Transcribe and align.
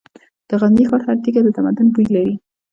د 0.47 0.49
غزني 0.61 0.83
ښار 0.89 1.01
هره 1.05 1.15
تیږه 1.23 1.41
د 1.43 1.49
تمدن 1.57 1.87
بوی 1.93 2.05
لري. 2.15 2.35